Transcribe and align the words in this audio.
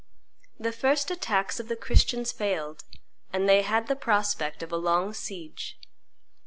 The 0.57 0.71
first 0.71 1.11
attacks 1.11 1.59
of 1.59 1.67
the 1.67 1.75
Christians 1.75 2.31
failed; 2.31 2.85
and 3.31 3.47
they 3.47 3.61
had 3.61 3.85
the 3.87 3.95
prospect 3.95 4.63
of 4.63 4.71
a 4.71 4.75
long 4.75 5.13
siege. 5.13 5.77